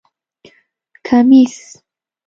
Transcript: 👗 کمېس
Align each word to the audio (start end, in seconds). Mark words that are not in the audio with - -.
👗 0.45 0.49
کمېس 1.05 1.55